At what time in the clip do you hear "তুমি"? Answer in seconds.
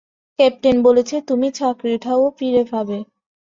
1.29-1.47